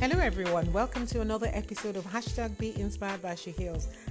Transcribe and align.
Hello, 0.00 0.18
everyone. 0.18 0.72
Welcome 0.72 1.06
to 1.08 1.20
another 1.20 1.50
episode 1.52 1.94
of 1.94 2.04
Hashtag 2.06 2.56
Be 2.56 2.74
Inspired 2.80 3.20
by 3.20 3.34
She 3.34 3.54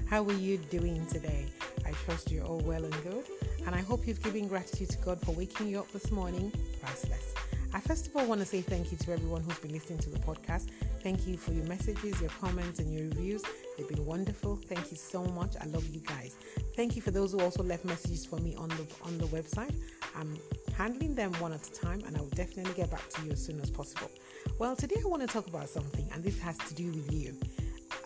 How 0.07 0.23
are 0.23 0.33
you 0.33 0.57
doing 0.57 1.03
today? 1.07 1.47
I 1.83 1.93
trust 2.05 2.29
you're 2.29 2.45
all 2.45 2.59
well 2.59 2.83
and 2.83 2.93
good, 3.01 3.25
and 3.65 3.73
I 3.73 3.81
hope 3.81 4.05
you've 4.05 4.21
given 4.21 4.47
gratitude 4.47 4.91
to 4.91 4.99
God 4.99 5.19
for 5.19 5.31
waking 5.31 5.67
you 5.67 5.79
up 5.79 5.91
this 5.91 6.11
morning. 6.11 6.53
Priceless. 6.79 7.33
I 7.73 7.79
first 7.79 8.05
of 8.05 8.15
all 8.15 8.27
want 8.27 8.39
to 8.39 8.45
say 8.45 8.61
thank 8.61 8.91
you 8.91 8.99
to 8.99 9.13
everyone 9.13 9.41
who's 9.41 9.57
been 9.57 9.73
listening 9.73 9.97
to 9.99 10.11
the 10.11 10.19
podcast. 10.19 10.69
Thank 11.01 11.25
you 11.25 11.37
for 11.37 11.53
your 11.53 11.65
messages, 11.65 12.21
your 12.21 12.29
comments, 12.39 12.77
and 12.77 12.93
your 12.93 13.05
reviews. 13.05 13.43
They've 13.75 13.87
been 13.87 14.05
wonderful. 14.05 14.57
Thank 14.57 14.91
you 14.91 14.97
so 14.97 15.23
much. 15.25 15.55
I 15.59 15.65
love 15.65 15.87
you 15.87 16.01
guys. 16.01 16.35
Thank 16.75 16.97
you 16.97 17.01
for 17.01 17.09
those 17.09 17.31
who 17.31 17.39
also 17.39 17.63
left 17.63 17.83
messages 17.83 18.27
for 18.27 18.37
me 18.37 18.55
on 18.55 18.69
the 18.69 18.85
on 19.05 19.17
the 19.17 19.25
website. 19.25 19.73
I'm 20.15 20.37
handling 20.73 21.15
them 21.15 21.33
one 21.33 21.53
at 21.53 21.67
a 21.67 21.71
time, 21.71 22.01
and 22.05 22.15
I 22.17 22.21
will 22.21 22.29
definitely 22.29 22.73
get 22.73 22.89
back 22.91 23.07
to 23.09 23.25
you 23.25 23.31
as 23.31 23.43
soon 23.43 23.59
as 23.61 23.69
possible. 23.69 24.09
Well, 24.57 24.75
today 24.75 24.97
I 25.03 25.07
want 25.07 25.21
to 25.21 25.27
talk 25.27 25.47
about 25.47 25.69
something, 25.69 26.09
and 26.13 26.23
this 26.23 26.39
has 26.39 26.57
to 26.57 26.73
do 26.73 26.87
with 26.87 27.11
you. 27.13 27.35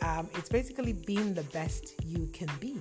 Um, 0.02 0.30
it's 0.36 0.50
basically 0.50 0.94
being 0.94 1.34
the 1.34 1.44
best 1.44 1.94
you 2.06 2.30
can 2.34 2.50
be. 2.60 2.80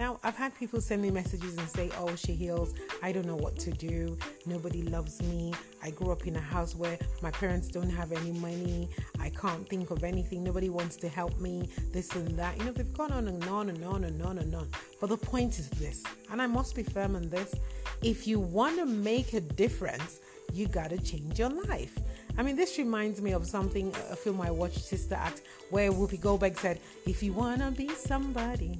Now, 0.00 0.18
I've 0.22 0.34
had 0.34 0.54
people 0.54 0.80
send 0.80 1.02
me 1.02 1.10
messages 1.10 1.58
and 1.58 1.68
say, 1.68 1.90
Oh, 1.98 2.16
she 2.16 2.32
heals. 2.32 2.72
I 3.02 3.12
don't 3.12 3.26
know 3.26 3.36
what 3.36 3.58
to 3.58 3.70
do. 3.70 4.16
Nobody 4.46 4.82
loves 4.82 5.20
me. 5.20 5.52
I 5.82 5.90
grew 5.90 6.10
up 6.10 6.26
in 6.26 6.36
a 6.36 6.40
house 6.40 6.74
where 6.74 6.98
my 7.20 7.30
parents 7.30 7.68
don't 7.68 7.90
have 7.90 8.10
any 8.10 8.32
money. 8.32 8.88
I 9.20 9.28
can't 9.28 9.68
think 9.68 9.90
of 9.90 10.02
anything. 10.02 10.42
Nobody 10.42 10.70
wants 10.70 10.96
to 10.96 11.08
help 11.10 11.38
me. 11.38 11.68
This 11.92 12.12
and 12.16 12.28
that. 12.38 12.56
You 12.56 12.64
know, 12.64 12.72
they've 12.72 12.94
gone 12.94 13.12
on 13.12 13.28
and 13.28 13.44
on 13.44 13.68
and 13.68 13.84
on 13.84 14.04
and 14.04 14.22
on 14.22 14.38
and 14.38 14.54
on. 14.54 14.68
But 15.02 15.10
the 15.10 15.18
point 15.18 15.58
is 15.58 15.68
this, 15.68 16.02
and 16.32 16.40
I 16.40 16.46
must 16.46 16.74
be 16.74 16.82
firm 16.82 17.14
on 17.14 17.28
this 17.28 17.54
if 18.02 18.26
you 18.26 18.40
want 18.40 18.78
to 18.78 18.86
make 18.86 19.34
a 19.34 19.40
difference, 19.42 20.20
you 20.54 20.66
got 20.66 20.88
to 20.90 20.98
change 20.98 21.38
your 21.38 21.50
life. 21.50 21.98
I 22.38 22.42
mean, 22.42 22.56
this 22.56 22.78
reminds 22.78 23.20
me 23.20 23.32
of 23.32 23.46
something, 23.46 23.94
a 24.10 24.16
film 24.16 24.40
I 24.40 24.50
watched, 24.50 24.80
Sister 24.80 25.14
Act, 25.14 25.42
where 25.68 25.92
Whoopi 25.92 26.18
Goldberg 26.18 26.58
said, 26.58 26.80
If 27.06 27.22
you 27.22 27.34
want 27.34 27.60
to 27.60 27.70
be 27.70 27.90
somebody, 27.90 28.78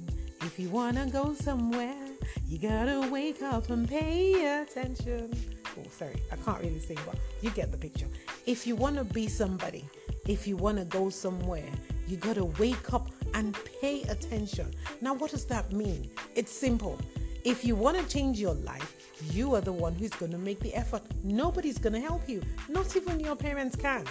if 0.51 0.59
you 0.59 0.67
want 0.67 0.97
to 0.97 1.05
go 1.05 1.33
somewhere, 1.33 1.95
you 2.45 2.57
got 2.57 2.83
to 2.83 3.09
wake 3.09 3.41
up 3.41 3.69
and 3.69 3.87
pay 3.87 4.61
attention. 4.61 5.31
Oh, 5.79 5.89
sorry, 5.89 6.21
I 6.29 6.35
can't 6.35 6.59
really 6.59 6.79
sing, 6.79 6.97
but 7.05 7.15
you 7.39 7.51
get 7.51 7.71
the 7.71 7.77
picture. 7.77 8.07
If 8.45 8.67
you 8.67 8.75
want 8.75 8.97
to 8.97 9.05
be 9.05 9.29
somebody, 9.29 9.85
if 10.27 10.45
you 10.45 10.57
want 10.57 10.77
to 10.77 10.83
go 10.83 11.09
somewhere, 11.09 11.69
you 12.05 12.17
got 12.17 12.35
to 12.35 12.43
wake 12.59 12.93
up 12.93 13.07
and 13.33 13.57
pay 13.79 14.01
attention. 14.03 14.73
Now, 14.99 15.13
what 15.13 15.31
does 15.31 15.45
that 15.45 15.71
mean? 15.71 16.11
It's 16.35 16.51
simple. 16.51 16.99
If 17.45 17.63
you 17.63 17.77
want 17.77 17.97
to 17.97 18.05
change 18.09 18.37
your 18.37 18.55
life, 18.55 18.97
you 19.31 19.55
are 19.55 19.61
the 19.61 19.71
one 19.71 19.95
who's 19.95 20.09
going 20.09 20.33
to 20.33 20.37
make 20.37 20.59
the 20.59 20.75
effort. 20.75 21.03
Nobody's 21.23 21.77
going 21.77 21.93
to 21.93 22.01
help 22.01 22.27
you, 22.27 22.41
not 22.67 22.93
even 22.97 23.21
your 23.21 23.37
parents 23.37 23.77
can. 23.77 24.03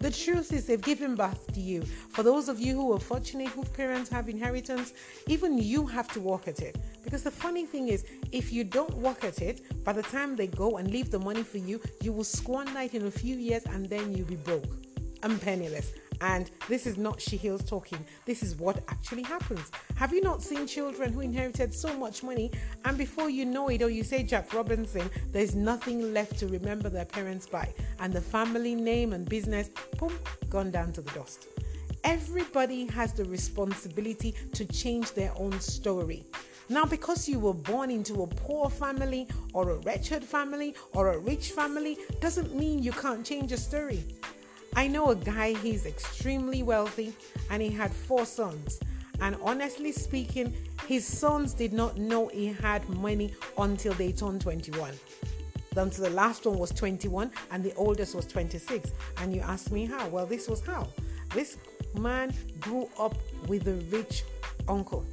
The 0.00 0.10
truth 0.10 0.52
is, 0.52 0.66
they've 0.66 0.80
given 0.80 1.14
birth 1.14 1.52
to 1.54 1.60
you. 1.60 1.82
For 1.82 2.22
those 2.22 2.48
of 2.48 2.60
you 2.60 2.74
who 2.74 2.92
are 2.92 3.00
fortunate 3.00 3.48
whose 3.48 3.68
parents 3.70 4.10
have 4.10 4.28
inheritance, 4.28 4.92
even 5.26 5.58
you 5.58 5.86
have 5.86 6.08
to 6.08 6.20
work 6.20 6.48
at 6.48 6.60
it. 6.60 6.76
Because 7.02 7.22
the 7.22 7.30
funny 7.30 7.64
thing 7.64 7.88
is, 7.88 8.04
if 8.30 8.52
you 8.52 8.62
don't 8.62 8.94
work 8.96 9.24
at 9.24 9.40
it, 9.40 9.84
by 9.84 9.92
the 9.92 10.02
time 10.02 10.36
they 10.36 10.48
go 10.48 10.76
and 10.76 10.90
leave 10.90 11.10
the 11.10 11.18
money 11.18 11.42
for 11.42 11.58
you, 11.58 11.80
you 12.02 12.12
will 12.12 12.24
squander 12.24 12.80
it 12.80 12.94
in 12.94 13.06
a 13.06 13.10
few 13.10 13.36
years 13.36 13.64
and 13.64 13.88
then 13.88 14.14
you'll 14.14 14.26
be 14.26 14.36
broke 14.36 14.76
and 15.22 15.40
penniless. 15.40 15.92
And 16.20 16.50
this 16.68 16.86
is 16.86 16.96
not 16.96 17.20
She 17.20 17.36
Heals 17.36 17.64
talking. 17.64 18.04
This 18.24 18.42
is 18.42 18.56
what 18.56 18.82
actually 18.88 19.22
happens. 19.22 19.70
Have 19.96 20.12
you 20.12 20.20
not 20.22 20.42
seen 20.42 20.66
children 20.66 21.12
who 21.12 21.20
inherited 21.20 21.74
so 21.74 21.96
much 21.96 22.22
money 22.22 22.50
and 22.84 22.96
before 22.96 23.30
you 23.30 23.44
know 23.44 23.68
it, 23.68 23.82
or 23.82 23.90
you 23.90 24.02
say 24.02 24.22
Jack 24.22 24.52
Robinson, 24.52 25.10
there's 25.32 25.54
nothing 25.54 26.12
left 26.12 26.38
to 26.38 26.46
remember 26.46 26.88
their 26.88 27.04
parents 27.04 27.46
by, 27.46 27.72
and 28.00 28.12
the 28.12 28.20
family 28.20 28.74
name 28.74 29.12
and 29.12 29.28
business, 29.28 29.70
boom, 29.98 30.12
gone 30.48 30.70
down 30.70 30.92
to 30.92 31.02
the 31.02 31.10
dust. 31.12 31.46
Everybody 32.04 32.86
has 32.86 33.12
the 33.12 33.24
responsibility 33.24 34.34
to 34.52 34.64
change 34.64 35.12
their 35.12 35.32
own 35.36 35.58
story. 35.60 36.24
Now, 36.68 36.84
because 36.84 37.28
you 37.28 37.38
were 37.38 37.54
born 37.54 37.90
into 37.90 38.22
a 38.22 38.26
poor 38.26 38.70
family 38.70 39.28
or 39.52 39.70
a 39.70 39.76
wretched 39.78 40.24
family 40.24 40.74
or 40.92 41.12
a 41.12 41.18
rich 41.18 41.52
family, 41.52 41.96
doesn't 42.20 42.54
mean 42.54 42.82
you 42.82 42.92
can't 42.92 43.24
change 43.24 43.50
your 43.50 43.58
story. 43.58 44.04
I 44.76 44.88
know 44.88 45.08
a 45.08 45.16
guy, 45.16 45.54
he's 45.54 45.86
extremely 45.86 46.62
wealthy 46.62 47.14
and 47.50 47.62
he 47.62 47.70
had 47.70 47.90
four 47.90 48.26
sons. 48.26 48.78
And 49.22 49.34
honestly 49.42 49.90
speaking, 49.90 50.54
his 50.86 51.06
sons 51.06 51.54
did 51.54 51.72
not 51.72 51.96
know 51.96 52.26
he 52.26 52.48
had 52.48 52.86
money 52.90 53.34
until 53.56 53.94
they 53.94 54.12
turned 54.12 54.42
21. 54.42 54.92
Until 55.74 56.04
the 56.04 56.10
last 56.10 56.44
one 56.44 56.58
was 56.58 56.72
21 56.72 57.30
and 57.50 57.64
the 57.64 57.74
oldest 57.76 58.14
was 58.14 58.26
26. 58.26 58.92
And 59.16 59.34
you 59.34 59.40
ask 59.40 59.70
me 59.70 59.86
how? 59.86 60.08
Well, 60.08 60.26
this 60.26 60.46
was 60.46 60.60
how. 60.60 60.88
This 61.32 61.56
man 61.98 62.34
grew 62.60 62.90
up 62.98 63.16
with 63.48 63.66
a 63.68 63.76
rich 63.90 64.24
uncle 64.68 65.06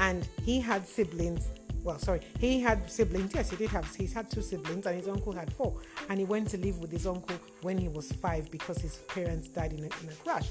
and 0.00 0.26
he 0.44 0.60
had 0.60 0.84
siblings 0.86 1.48
well, 1.82 1.98
sorry, 1.98 2.20
he 2.38 2.60
had 2.60 2.90
siblings. 2.90 3.34
Yes, 3.34 3.50
he 3.50 3.56
did 3.56 3.70
have. 3.70 3.94
He's 3.94 4.12
had 4.12 4.30
two 4.30 4.42
siblings, 4.42 4.86
and 4.86 4.96
his 4.96 5.08
uncle 5.08 5.32
had 5.32 5.52
four. 5.52 5.76
And 6.08 6.18
he 6.18 6.24
went 6.24 6.48
to 6.50 6.58
live 6.58 6.78
with 6.78 6.90
his 6.90 7.06
uncle 7.06 7.36
when 7.62 7.78
he 7.78 7.88
was 7.88 8.12
five 8.12 8.50
because 8.50 8.78
his 8.78 8.96
parents 8.96 9.48
died 9.48 9.72
in 9.72 9.80
a, 9.80 9.82
in 9.82 10.08
a 10.10 10.14
crash. 10.24 10.48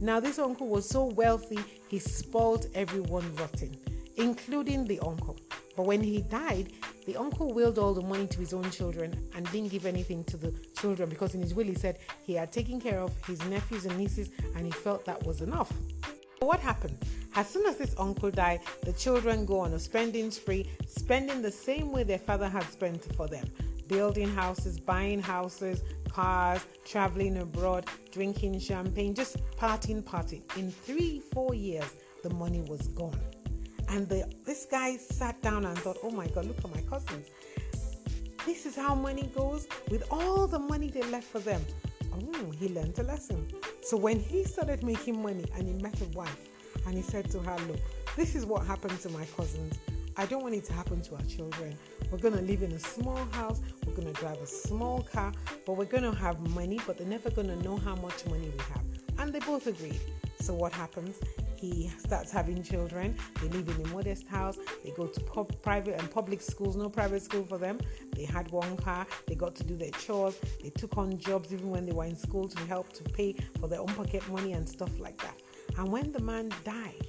Now, 0.00 0.18
this 0.20 0.38
uncle 0.38 0.68
was 0.68 0.88
so 0.88 1.04
wealthy, 1.04 1.60
he 1.88 1.98
spoiled 1.98 2.66
everyone 2.74 3.34
rotten, 3.36 3.76
including 4.16 4.84
the 4.86 4.98
uncle. 5.00 5.38
But 5.76 5.86
when 5.86 6.02
he 6.02 6.22
died, 6.22 6.72
the 7.06 7.16
uncle 7.16 7.52
willed 7.52 7.78
all 7.78 7.94
the 7.94 8.02
money 8.02 8.26
to 8.26 8.38
his 8.38 8.52
own 8.52 8.70
children 8.70 9.28
and 9.34 9.50
didn't 9.50 9.70
give 9.70 9.86
anything 9.86 10.22
to 10.24 10.36
the 10.36 10.52
children 10.78 11.08
because 11.08 11.34
in 11.34 11.40
his 11.40 11.54
will 11.54 11.66
he 11.66 11.74
said 11.74 11.98
he 12.22 12.34
had 12.34 12.52
taken 12.52 12.80
care 12.80 13.00
of 13.00 13.12
his 13.26 13.44
nephews 13.46 13.86
and 13.86 13.96
nieces 13.98 14.30
and 14.54 14.66
he 14.66 14.70
felt 14.70 15.04
that 15.06 15.24
was 15.26 15.40
enough. 15.40 15.72
What 16.42 16.58
happened? 16.58 16.98
As 17.36 17.48
soon 17.48 17.66
as 17.66 17.76
this 17.76 17.94
uncle 17.96 18.30
died, 18.30 18.60
the 18.82 18.92
children 18.92 19.46
go 19.46 19.60
on 19.60 19.72
a 19.74 19.78
spending 19.78 20.30
spree, 20.32 20.68
spending 20.88 21.40
the 21.40 21.52
same 21.52 21.92
way 21.92 22.02
their 22.02 22.18
father 22.18 22.48
had 22.48 22.64
spent 22.64 23.04
for 23.14 23.28
them 23.28 23.44
building 23.86 24.28
houses, 24.28 24.80
buying 24.80 25.20
houses, 25.20 25.82
cars, 26.10 26.64
traveling 26.84 27.36
abroad, 27.36 27.86
drinking 28.10 28.58
champagne, 28.58 29.14
just 29.14 29.36
partying, 29.56 30.02
partying. 30.02 30.42
In 30.56 30.70
three, 30.70 31.20
four 31.32 31.54
years, 31.54 31.94
the 32.22 32.30
money 32.30 32.62
was 32.62 32.88
gone. 32.88 33.20
And 33.88 34.08
the, 34.08 34.28
this 34.44 34.66
guy 34.68 34.96
sat 34.96 35.40
down 35.42 35.66
and 35.66 35.78
thought, 35.78 35.98
oh 36.02 36.10
my 36.10 36.26
God, 36.28 36.46
look 36.46 36.58
at 36.64 36.74
my 36.74 36.80
cousins. 36.82 37.28
This 38.46 38.66
is 38.66 38.74
how 38.74 38.94
money 38.94 39.30
goes 39.34 39.68
with 39.90 40.04
all 40.10 40.46
the 40.46 40.58
money 40.58 40.88
they 40.88 41.02
left 41.02 41.26
for 41.26 41.40
them. 41.40 41.64
Oh, 42.12 42.50
he 42.58 42.68
learned 42.68 42.98
a 42.98 43.02
lesson. 43.02 43.46
So 43.82 43.96
when 43.96 44.20
he 44.20 44.44
started 44.44 44.84
making 44.84 45.20
money 45.20 45.44
and 45.56 45.66
he 45.66 45.74
met 45.74 46.00
a 46.00 46.04
wife, 46.16 46.48
and 46.86 46.94
he 46.94 47.02
said 47.02 47.28
to 47.32 47.40
her, 47.40 47.56
Look, 47.66 47.80
this 48.16 48.34
is 48.34 48.46
what 48.46 48.64
happened 48.64 48.98
to 49.00 49.08
my 49.10 49.24
cousins. 49.36 49.78
I 50.16 50.26
don't 50.26 50.42
want 50.42 50.54
it 50.54 50.64
to 50.66 50.72
happen 50.72 51.00
to 51.02 51.16
our 51.16 51.22
children. 51.22 51.76
We're 52.10 52.18
going 52.18 52.34
to 52.34 52.42
live 52.42 52.62
in 52.62 52.72
a 52.72 52.78
small 52.78 53.16
house, 53.32 53.60
we're 53.84 53.94
going 53.94 54.12
to 54.12 54.20
drive 54.20 54.38
a 54.38 54.46
small 54.46 55.02
car, 55.02 55.32
but 55.66 55.76
we're 55.76 55.86
going 55.86 56.04
to 56.04 56.12
have 56.12 56.38
money, 56.50 56.78
but 56.86 56.96
they're 56.98 57.06
never 57.06 57.30
going 57.30 57.48
to 57.48 57.56
know 57.56 57.76
how 57.76 57.96
much 57.96 58.24
money 58.26 58.50
we 58.50 58.64
have. 58.72 58.82
And 59.18 59.32
they 59.32 59.40
both 59.40 59.66
agreed. 59.66 60.00
So 60.38 60.54
what 60.54 60.72
happens? 60.72 61.18
He 61.62 61.92
starts 61.96 62.32
having 62.32 62.60
children. 62.60 63.14
They 63.40 63.46
live 63.46 63.68
in 63.68 63.86
a 63.86 63.88
modest 63.94 64.26
house. 64.26 64.58
They 64.82 64.90
go 64.90 65.06
to 65.06 65.20
pub, 65.20 65.62
private 65.62 65.96
and 65.96 66.10
public 66.10 66.42
schools, 66.42 66.74
no 66.74 66.88
private 66.88 67.22
school 67.22 67.44
for 67.44 67.56
them. 67.56 67.78
They 68.16 68.24
had 68.24 68.50
one 68.50 68.76
car. 68.76 69.06
They 69.28 69.36
got 69.36 69.54
to 69.54 69.62
do 69.62 69.76
their 69.76 69.92
chores. 69.92 70.36
They 70.60 70.70
took 70.70 70.98
on 70.98 71.18
jobs 71.18 71.52
even 71.52 71.70
when 71.70 71.86
they 71.86 71.92
were 71.92 72.04
in 72.04 72.16
school 72.16 72.48
to 72.48 72.58
help 72.66 72.92
to 72.94 73.04
pay 73.04 73.36
for 73.60 73.68
their 73.68 73.78
own 73.78 73.94
pocket 73.94 74.28
money 74.28 74.54
and 74.54 74.68
stuff 74.68 74.98
like 74.98 75.18
that. 75.18 75.40
And 75.78 75.92
when 75.92 76.10
the 76.10 76.20
man 76.20 76.50
died, 76.64 77.06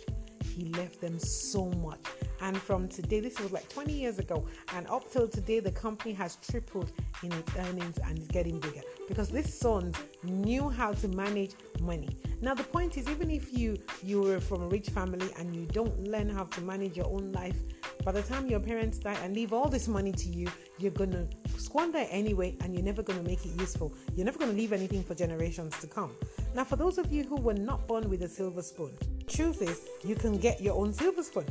he 0.56 0.66
left 0.66 1.02
them 1.02 1.18
so 1.18 1.66
much. 1.82 2.06
And 2.40 2.56
from 2.56 2.88
today, 2.88 3.22
this 3.22 3.40
was 3.40 3.52
like 3.52 3.68
20 3.70 3.92
years 3.92 4.20
ago, 4.20 4.46
and 4.76 4.86
up 4.88 5.12
till 5.12 5.28
today, 5.28 5.62
the 5.62 5.72
company 5.72 6.14
has 6.14 6.36
tripled 6.48 6.92
in 7.24 7.32
its 7.34 7.56
earnings 7.58 7.98
and 8.06 8.20
is 8.20 8.28
getting 8.28 8.60
bigger 8.60 8.82
because 9.08 9.30
this 9.30 9.54
son 9.54 9.94
knew 10.24 10.70
how 10.70 10.94
to 10.94 11.08
manage 11.10 11.52
money. 11.82 12.10
Now, 12.42 12.54
the 12.54 12.64
point 12.64 12.98
is, 12.98 13.08
even 13.10 13.30
if 13.30 13.54
you 13.58 13.78
you 14.04 14.22
were 14.22 14.40
from 14.40 14.64
a 14.64 14.68
rich 14.68 14.90
family 14.90 15.30
and 15.38 15.56
you 15.56 15.66
don't 15.66 16.08
learn 16.08 16.30
how 16.30 16.44
to 16.46 16.62
manage 16.62 16.98
your 16.98 17.08
own 17.08 17.32
life, 17.32 17.58
by 18.04 18.12
the 18.12 18.22
time 18.22 18.48
your 18.48 18.60
parents 18.60 19.00
die 19.00 19.18
and 19.24 19.34
leave 19.34 19.54
all 19.54 19.70
this 19.70 19.88
money 19.88 20.12
to 20.12 20.30
you, 20.30 20.48
you're 20.78 20.92
gonna 20.92 21.28
squander 21.58 22.06
anyway, 22.10 22.58
and 22.62 22.74
you're 22.74 22.84
never 22.84 23.02
gonna 23.02 23.24
make 23.24 23.46
it 23.46 23.60
useful. 23.60 23.94
You're 24.16 24.26
never 24.26 24.40
gonna 24.40 24.54
leave 24.54 24.74
anything 24.74 25.04
for 25.04 25.16
generations 25.16 25.78
to 25.80 25.88
come. 25.88 26.12
Now, 26.54 26.64
for 26.64 26.76
those 26.76 26.98
of 26.98 27.12
you 27.12 27.24
who 27.24 27.38
were 27.38 27.54
not 27.54 27.88
born 27.88 28.10
with 28.10 28.24
a 28.24 28.30
silver 28.30 28.62
spoon, 28.62 28.92
truth 29.28 29.62
is 29.62 29.82
you 30.04 30.16
can 30.16 30.38
get 30.38 30.62
your 30.62 30.76
own 30.76 30.94
silver 30.94 31.24
spoon. 31.24 31.46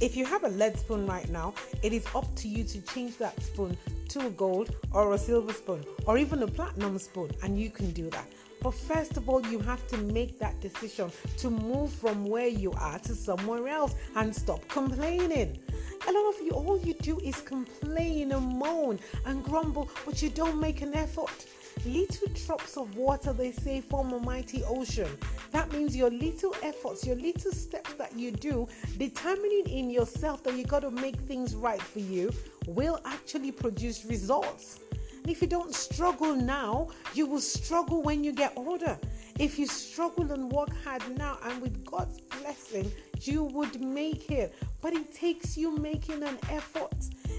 If 0.00 0.16
you 0.16 0.24
have 0.26 0.44
a 0.44 0.48
lead 0.48 0.78
spoon 0.78 1.06
right 1.06 1.28
now, 1.28 1.54
it 1.82 1.92
is 1.92 2.06
up 2.14 2.32
to 2.36 2.46
you 2.46 2.62
to 2.62 2.80
change 2.82 3.16
that 3.16 3.42
spoon 3.42 3.76
to 4.10 4.28
a 4.28 4.30
gold 4.30 4.76
or 4.92 5.12
a 5.12 5.18
silver 5.18 5.52
spoon 5.52 5.84
or 6.06 6.18
even 6.18 6.40
a 6.44 6.46
platinum 6.46 6.96
spoon, 6.98 7.32
and 7.42 7.58
you 7.58 7.68
can 7.68 7.90
do 7.90 8.08
that. 8.10 8.26
But 8.62 8.74
first 8.74 9.16
of 9.16 9.28
all, 9.28 9.44
you 9.48 9.58
have 9.58 9.84
to 9.88 9.98
make 9.98 10.38
that 10.38 10.60
decision 10.60 11.10
to 11.38 11.50
move 11.50 11.90
from 11.90 12.26
where 12.26 12.46
you 12.46 12.70
are 12.72 13.00
to 13.00 13.14
somewhere 13.14 13.66
else 13.66 13.96
and 14.14 14.34
stop 14.34 14.66
complaining. 14.68 15.58
A 16.06 16.12
lot 16.12 16.28
of 16.32 16.40
you, 16.42 16.52
all 16.52 16.78
you 16.78 16.94
do 16.94 17.18
is 17.18 17.40
complain 17.40 18.30
and 18.30 18.56
moan 18.56 19.00
and 19.26 19.42
grumble, 19.42 19.90
but 20.06 20.22
you 20.22 20.30
don't 20.30 20.60
make 20.60 20.80
an 20.80 20.94
effort. 20.94 21.46
Little 21.88 22.28
drops 22.34 22.76
of 22.76 22.94
water, 22.96 23.32
they 23.32 23.50
say, 23.50 23.80
form 23.80 24.12
a 24.12 24.18
mighty 24.18 24.62
ocean. 24.64 25.08
That 25.52 25.72
means 25.72 25.96
your 25.96 26.10
little 26.10 26.54
efforts, 26.62 27.06
your 27.06 27.16
little 27.16 27.50
steps 27.50 27.94
that 27.94 28.14
you 28.14 28.30
do, 28.30 28.68
determining 28.98 29.66
in 29.66 29.88
yourself 29.88 30.42
that 30.42 30.54
you 30.54 30.64
got 30.64 30.80
to 30.80 30.90
make 30.90 31.16
things 31.16 31.54
right 31.54 31.80
for 31.80 32.00
you, 32.00 32.30
will 32.66 33.00
actually 33.06 33.52
produce 33.52 34.04
results. 34.04 34.80
And 35.22 35.30
if 35.30 35.40
you 35.40 35.48
don't 35.48 35.74
struggle 35.74 36.36
now, 36.36 36.88
you 37.14 37.24
will 37.24 37.40
struggle 37.40 38.02
when 38.02 38.22
you 38.22 38.32
get 38.32 38.52
older. 38.54 38.98
If 39.38 39.58
you 39.58 39.66
struggle 39.66 40.30
and 40.30 40.52
work 40.52 40.70
hard 40.84 41.02
now, 41.16 41.38
and 41.44 41.62
with 41.62 41.86
God's 41.86 42.20
blessing, 42.20 42.92
you 43.22 43.44
would 43.44 43.80
make 43.80 44.30
it. 44.30 44.54
But 44.82 44.92
it 44.92 45.14
takes 45.14 45.56
you 45.56 45.74
making 45.74 46.22
an 46.22 46.36
effort. 46.50 46.92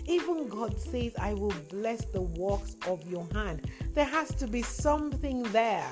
Even 0.10 0.48
God 0.48 0.80
says, 0.80 1.14
I 1.20 1.36
will 1.36 1.54
bless 1.70 2.04
the 2.06 2.22
works 2.22 2.76
of 2.88 3.08
your 3.08 3.28
hand. 3.32 3.70
There 3.94 4.06
has 4.06 4.34
to 4.36 4.48
be 4.48 4.64
something 4.64 5.44
there 5.52 5.88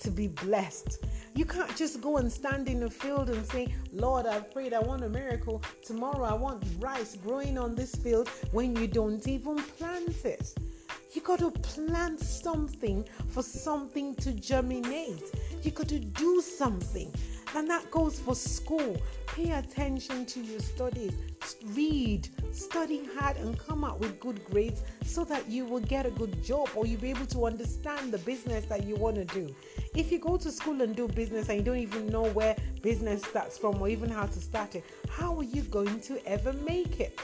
to 0.00 0.10
be 0.10 0.26
blessed. 0.26 1.04
You 1.36 1.44
can't 1.44 1.74
just 1.76 2.00
go 2.00 2.16
and 2.16 2.30
stand 2.30 2.68
in 2.68 2.80
the 2.80 2.90
field 2.90 3.30
and 3.30 3.46
say, 3.46 3.72
Lord, 3.92 4.26
I've 4.26 4.52
prayed, 4.52 4.74
I 4.74 4.80
want 4.80 5.04
a 5.04 5.08
miracle. 5.08 5.62
Tomorrow 5.84 6.24
I 6.24 6.34
want 6.34 6.64
rice 6.80 7.16
growing 7.24 7.58
on 7.58 7.76
this 7.76 7.94
field 7.94 8.28
when 8.50 8.74
you 8.74 8.88
don't 8.88 9.24
even 9.28 9.56
plant 9.62 10.24
it. 10.24 10.52
You 11.12 11.20
got 11.22 11.40
to 11.40 11.50
plant 11.50 12.20
something 12.20 13.04
for 13.28 13.42
something 13.42 14.14
to 14.16 14.32
germinate. 14.32 15.24
You 15.62 15.72
got 15.72 15.88
to 15.88 15.98
do 15.98 16.40
something. 16.40 17.12
And 17.56 17.68
that 17.68 17.90
goes 17.90 18.20
for 18.20 18.36
school. 18.36 18.96
Pay 19.26 19.50
attention 19.50 20.24
to 20.26 20.40
your 20.40 20.60
studies. 20.60 21.12
Read, 21.74 22.28
study 22.52 23.08
hard, 23.18 23.38
and 23.38 23.58
come 23.58 23.82
out 23.82 23.98
with 23.98 24.20
good 24.20 24.44
grades 24.44 24.82
so 25.04 25.24
that 25.24 25.48
you 25.48 25.64
will 25.64 25.80
get 25.80 26.06
a 26.06 26.10
good 26.10 26.44
job 26.44 26.68
or 26.76 26.86
you'll 26.86 27.00
be 27.00 27.10
able 27.10 27.26
to 27.26 27.44
understand 27.44 28.12
the 28.12 28.18
business 28.18 28.66
that 28.66 28.84
you 28.84 28.94
want 28.94 29.16
to 29.16 29.24
do. 29.24 29.52
If 29.96 30.12
you 30.12 30.20
go 30.20 30.36
to 30.36 30.50
school 30.52 30.80
and 30.80 30.94
do 30.94 31.08
business 31.08 31.48
and 31.48 31.58
you 31.58 31.64
don't 31.64 31.78
even 31.78 32.06
know 32.06 32.26
where 32.26 32.54
business 32.82 33.22
starts 33.22 33.58
from 33.58 33.82
or 33.82 33.88
even 33.88 34.10
how 34.10 34.26
to 34.26 34.40
start 34.40 34.76
it, 34.76 34.84
how 35.08 35.36
are 35.36 35.42
you 35.42 35.62
going 35.62 36.00
to 36.02 36.24
ever 36.28 36.52
make 36.52 37.00
it? 37.00 37.18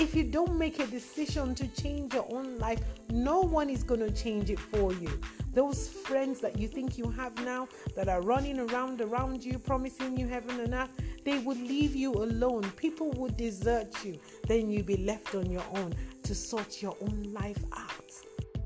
If 0.00 0.14
you 0.14 0.24
don't 0.24 0.56
make 0.56 0.78
a 0.78 0.86
decision 0.86 1.54
to 1.56 1.68
change 1.68 2.14
your 2.14 2.26
own 2.32 2.56
life, 2.56 2.80
no 3.10 3.40
one 3.40 3.68
is 3.68 3.82
going 3.82 4.00
to 4.00 4.10
change 4.10 4.48
it 4.48 4.58
for 4.58 4.94
you. 4.94 5.20
Those 5.52 5.88
friends 5.88 6.40
that 6.40 6.58
you 6.58 6.68
think 6.68 6.96
you 6.96 7.10
have 7.10 7.34
now 7.44 7.68
that 7.96 8.08
are 8.08 8.22
running 8.22 8.58
around 8.60 9.02
around 9.02 9.44
you, 9.44 9.58
promising 9.58 10.16
you 10.16 10.26
heaven 10.26 10.58
and 10.58 10.72
earth, 10.72 10.88
they 11.22 11.40
would 11.40 11.58
leave 11.58 11.94
you 11.94 12.12
alone. 12.14 12.62
People 12.76 13.10
would 13.18 13.36
desert 13.36 13.94
you. 14.02 14.18
Then 14.48 14.70
you'll 14.70 14.86
be 14.86 14.96
left 14.96 15.34
on 15.34 15.50
your 15.50 15.66
own 15.74 15.92
to 16.22 16.34
sort 16.34 16.80
your 16.80 16.96
own 17.02 17.24
life 17.34 17.62
out. 17.76 17.99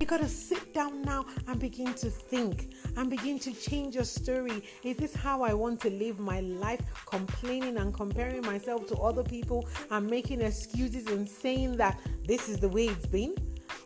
You 0.00 0.06
got 0.06 0.20
to 0.20 0.28
sit 0.28 0.74
down 0.74 1.02
now 1.02 1.24
and 1.46 1.58
begin 1.58 1.94
to 1.94 2.10
think 2.10 2.74
and 2.96 3.08
begin 3.08 3.38
to 3.38 3.52
change 3.52 3.94
your 3.94 4.04
story. 4.04 4.62
Is 4.82 4.96
this 4.96 5.14
how 5.14 5.42
I 5.42 5.54
want 5.54 5.80
to 5.82 5.90
live 5.90 6.18
my 6.18 6.40
life? 6.40 6.80
Complaining 7.06 7.76
and 7.78 7.94
comparing 7.94 8.42
myself 8.42 8.86
to 8.88 8.96
other 8.96 9.22
people 9.22 9.68
and 9.90 10.06
making 10.06 10.40
excuses 10.40 11.06
and 11.06 11.28
saying 11.28 11.76
that 11.76 12.00
this 12.26 12.48
is 12.48 12.58
the 12.58 12.68
way 12.68 12.86
it's 12.86 13.06
been? 13.06 13.34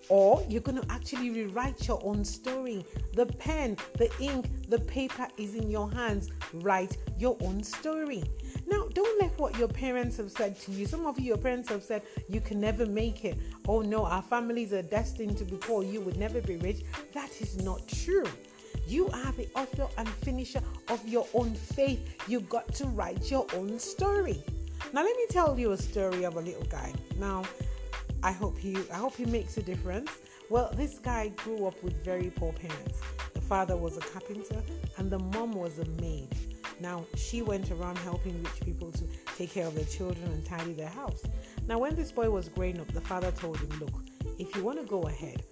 Or 0.08 0.42
you're 0.48 0.62
going 0.62 0.80
to 0.80 0.90
actually 0.90 1.30
rewrite 1.30 1.86
your 1.86 2.00
own 2.02 2.24
story. 2.24 2.84
The 3.12 3.26
pen, 3.26 3.76
the 3.98 4.10
ink, 4.18 4.46
the 4.68 4.80
paper 4.80 5.28
is 5.36 5.54
in 5.54 5.70
your 5.70 5.90
hands. 5.90 6.30
Write 6.54 6.96
your 7.18 7.36
own 7.42 7.62
story. 7.62 8.24
Now, 8.68 8.86
don't 8.92 9.20
let 9.20 9.38
what 9.38 9.58
your 9.58 9.68
parents 9.68 10.18
have 10.18 10.30
said 10.30 10.58
to 10.60 10.72
you. 10.72 10.86
Some 10.86 11.06
of 11.06 11.18
you, 11.18 11.26
your 11.26 11.38
parents 11.38 11.70
have 11.70 11.82
said, 11.82 12.02
you 12.28 12.40
can 12.40 12.60
never 12.60 12.84
make 12.84 13.24
it. 13.24 13.38
Oh 13.66 13.80
no, 13.80 14.04
our 14.04 14.20
families 14.22 14.74
are 14.74 14.82
destined 14.82 15.38
to 15.38 15.44
be 15.44 15.56
poor. 15.56 15.82
You 15.82 16.02
would 16.02 16.18
never 16.18 16.42
be 16.42 16.56
rich. 16.56 16.82
That 17.14 17.30
is 17.40 17.62
not 17.62 17.86
true. 17.88 18.26
You 18.86 19.08
are 19.08 19.32
the 19.32 19.48
author 19.54 19.88
and 19.96 20.08
finisher 20.08 20.60
of 20.88 21.06
your 21.08 21.26
own 21.32 21.54
faith. 21.54 22.00
You've 22.28 22.48
got 22.48 22.74
to 22.74 22.86
write 22.86 23.30
your 23.30 23.46
own 23.54 23.78
story. 23.78 24.42
Now, 24.92 25.02
let 25.02 25.16
me 25.16 25.26
tell 25.30 25.58
you 25.58 25.72
a 25.72 25.76
story 25.76 26.24
of 26.24 26.36
a 26.36 26.40
little 26.40 26.64
guy. 26.64 26.92
Now, 27.18 27.44
I 28.22 28.32
hope 28.32 28.58
he 28.58 28.76
I 28.92 28.96
hope 28.96 29.16
he 29.16 29.24
makes 29.24 29.56
a 29.56 29.62
difference. 29.62 30.10
Well, 30.50 30.72
this 30.76 30.98
guy 30.98 31.28
grew 31.36 31.66
up 31.66 31.82
with 31.82 32.04
very 32.04 32.30
poor 32.30 32.52
parents. 32.52 33.00
The 33.32 33.40
father 33.40 33.76
was 33.76 33.96
a 33.96 34.00
carpenter 34.00 34.62
and 34.96 35.10
the 35.10 35.18
mom 35.18 35.52
was 35.52 35.78
a 35.78 35.84
maid. 36.02 36.34
Now, 36.80 37.06
she 37.16 37.42
went 37.42 37.70
around 37.70 37.98
helping 37.98 38.42
rich 38.42 38.60
people 38.64 38.92
to 38.92 39.04
take 39.36 39.50
care 39.52 39.66
of 39.66 39.74
their 39.74 39.84
children 39.84 40.26
and 40.26 40.44
tidy 40.44 40.72
their 40.72 40.88
house. 40.88 41.22
Now, 41.66 41.78
when 41.78 41.94
this 41.94 42.12
boy 42.12 42.30
was 42.30 42.48
growing 42.48 42.80
up, 42.80 42.92
the 42.92 43.00
father 43.00 43.30
told 43.32 43.58
him, 43.58 43.70
Look, 43.80 43.94
if 44.38 44.54
you 44.54 44.62
want 44.62 44.78
to 44.78 44.86
go 44.86 45.02
ahead, 45.02 45.44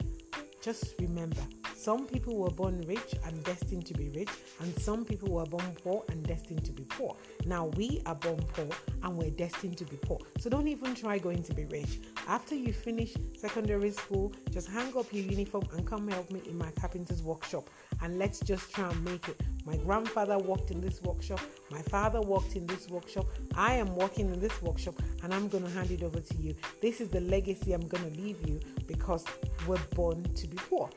just 0.60 0.94
remember 1.00 1.42
some 1.76 2.06
people 2.06 2.36
were 2.36 2.50
born 2.50 2.80
rich 2.88 3.14
and 3.24 3.44
destined 3.44 3.84
to 3.86 3.94
be 3.94 4.08
rich, 4.08 4.30
and 4.60 4.76
some 4.80 5.04
people 5.04 5.30
were 5.30 5.44
born 5.44 5.76
poor 5.84 6.02
and 6.08 6.26
destined 6.26 6.64
to 6.64 6.72
be 6.72 6.84
poor. 6.84 7.14
Now 7.44 7.66
we 7.76 8.02
are 8.06 8.14
born 8.14 8.42
poor 8.54 8.68
and 9.02 9.16
we're 9.16 9.30
destined 9.30 9.76
to 9.78 9.84
be 9.84 9.96
poor. 9.96 10.18
So 10.38 10.48
don't 10.48 10.68
even 10.68 10.94
try 10.94 11.18
going 11.18 11.42
to 11.42 11.54
be 11.54 11.66
rich. 11.66 12.00
After 12.26 12.54
you 12.54 12.72
finish 12.72 13.14
secondary 13.36 13.90
school, 13.90 14.32
just 14.50 14.68
hang 14.68 14.96
up 14.96 15.12
your 15.12 15.24
uniform 15.24 15.64
and 15.72 15.86
come 15.86 16.08
help 16.08 16.30
me 16.30 16.42
in 16.48 16.56
my 16.56 16.70
carpenter's 16.72 17.22
workshop 17.22 17.68
and 18.02 18.18
let's 18.18 18.40
just 18.40 18.72
try 18.72 18.88
and 18.88 19.04
make 19.04 19.28
it. 19.28 19.40
My 19.64 19.76
grandfather 19.76 20.38
worked 20.38 20.70
in 20.70 20.80
this 20.80 21.02
workshop, 21.02 21.40
my 21.70 21.82
father 21.82 22.20
worked 22.20 22.56
in 22.56 22.66
this 22.66 22.88
workshop, 22.88 23.26
I 23.54 23.74
am 23.74 23.94
working 23.96 24.32
in 24.32 24.40
this 24.40 24.62
workshop, 24.62 24.94
and 25.22 25.34
I'm 25.34 25.48
going 25.48 25.64
to 25.64 25.70
hand 25.70 25.90
it 25.90 26.02
over 26.02 26.20
to 26.20 26.36
you. 26.36 26.54
This 26.80 27.00
is 27.00 27.08
the 27.08 27.20
legacy 27.20 27.72
I'm 27.72 27.86
going 27.86 28.12
to 28.12 28.20
leave 28.20 28.46
you 28.48 28.60
because 28.86 29.24
we're 29.66 29.76
born 29.94 30.22
to 30.22 30.46
be 30.46 30.56
poor. 30.56 30.88